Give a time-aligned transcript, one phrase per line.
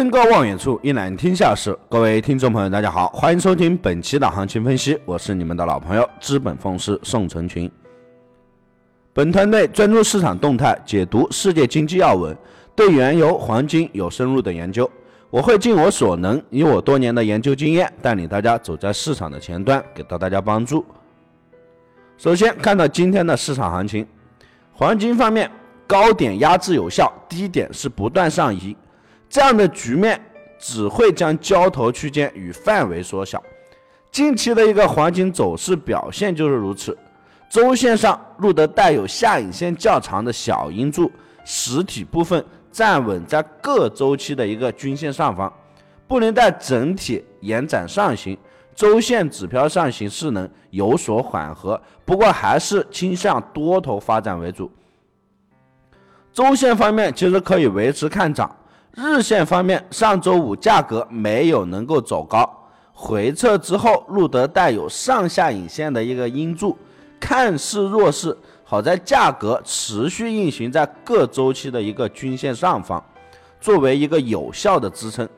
[0.00, 1.78] 登高望远处，一览天下事。
[1.86, 7.70] 各位听众朋友，大家好，欢迎收听本期的行情分析，我是你们的老朋友资本风师宋成群。
[9.12, 12.34] 本团队专注市场动态，解读世界经济要闻，
[12.74, 14.90] 对原油、黄金有深入的研究。
[15.28, 20.82] 我会尽我所能，以我多年的研究经验，带领大家走在市场的前端，给到大家帮助。
[22.16, 24.06] 首先看到今天的市场行情，
[24.72, 25.50] 黄金方面
[25.86, 28.74] 高点压制有效，低点是不断上移。
[29.30, 30.20] 这样的局面
[30.58, 33.40] 只会将交投区间与范围缩小。
[34.10, 36.98] 近期的一个黄金走势表现就是如此。
[37.48, 41.10] 周线上录得带有下影线较长的小阴柱，
[41.44, 45.52] 实体部分站稳在各周期的一个均线上方，
[46.08, 48.36] 布林带整体延展上行，
[48.74, 54.70] 周线指标上行势能有所缓和，不过还是倾向多头发展为主。
[56.32, 58.56] 周线方面其实可以维持看涨。
[58.96, 62.48] 日线方面，上周五价格没有能够走高，
[62.92, 66.76] 回撤之后录得带有上下影线的一个阴柱，
[67.20, 68.36] 看似弱势。
[68.64, 73.02] 好在价格持续运行在各周期的一个均线上方，
[73.60, 75.28] 作为一个有效的支撑。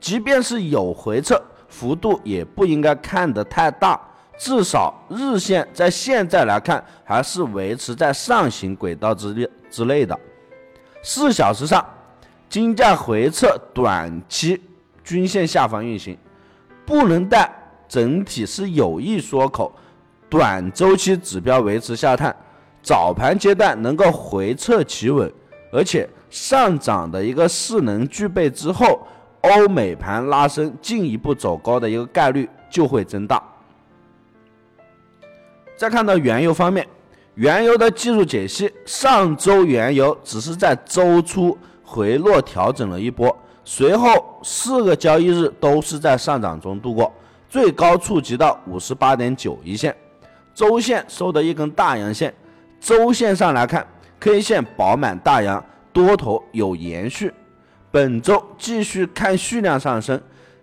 [0.00, 4.00] 即便是有回撤，幅度也不应该看得太大，
[4.38, 10.18] 至少日线在现在来看还是维持在上行轨道之列之内的。
[11.02, 11.84] 四小时上。
[12.52, 14.60] 金价回撤，短期
[15.02, 16.14] 均线下方运行，
[16.84, 17.50] 不能带
[17.88, 19.74] 整体是有意缩口，
[20.28, 22.36] 短周期指标维持下探，
[22.82, 25.32] 早盘阶段能够回撤企稳，
[25.72, 29.00] 而且上涨的一个势能具备之后，
[29.40, 33.42] 欧美盘拉升进一步走高的一个概率就会增大。
[35.74, 36.86] 再看到原油方面，
[37.36, 41.56] 原油的技术解析，上周原油只是在周初。
[41.92, 47.12] 回落调整了一波，随后四个交易日都是在上涨中度过，
[47.50, 49.94] 最高触及到五十八点九一线，
[50.54, 52.32] 周线收的一根大阳线。
[52.80, 53.86] 周线上来看
[54.18, 57.30] ，K 线饱满大阳，多头有延续，
[57.90, 60.18] 本周继续看续量上升，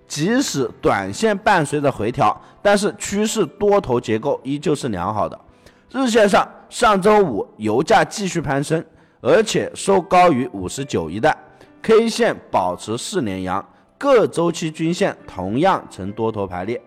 [0.07, 5.39] 即使短线伴随着回调，但是趋势多头结构依旧是良好的。
[5.91, 8.83] 日线上，上周五油价继续攀升。
[9.21, 11.35] 而且收高于五十九一带
[11.81, 13.63] ，K 线保持四连阳，
[13.97, 16.81] 各周期均线同样呈多头排列，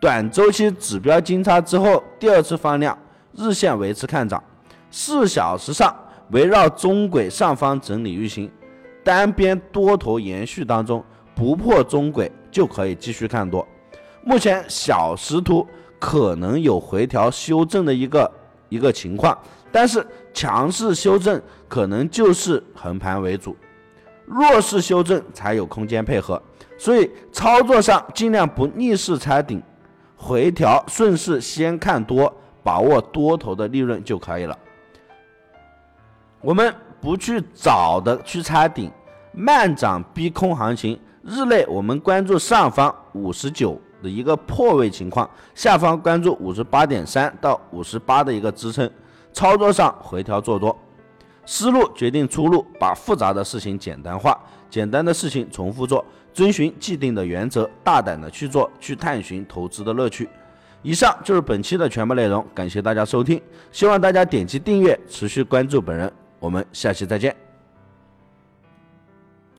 [0.00, 2.96] 短周期指标金叉之后第二次放量，
[3.32, 4.42] 日线维持看涨，
[4.90, 5.92] 四小时上
[6.30, 8.48] 围绕中轨上方整理运行，
[9.02, 11.04] 单边多头延续当中
[11.34, 13.66] 不破中轨就可以继续看多，
[14.22, 15.66] 目前小时图
[15.98, 18.30] 可能有回调修正的一个
[18.68, 19.36] 一个情况。
[19.70, 23.56] 但是强势修正可能就是横盘为主，
[24.24, 26.42] 弱势修正才有空间配合，
[26.78, 29.62] 所以操作上尽量不逆势拆顶，
[30.16, 34.58] 回调顺势先看多，把握多头的利润就可以了。
[36.40, 38.90] 我们不去早的去拆顶，
[39.32, 48.90] 慢涨逼空行情，日内我们关注上方五十九的一个破位情况，下方关注五十八点三到五十八的一个支撑。
[49.32, 50.76] 操作上回调做多，
[51.46, 54.36] 思路决定出路，把复杂的事情简单化，
[54.68, 60.28] 简单的事情重复做，遵循既定的原则，大胆的去做，去探寻投资的乐趣。
[60.82, 66.10] 以上就是本期的全部内容，感谢大家收听，希望大家点击订阅，持续关注本人，
[66.40, 67.47] 我们下期再见。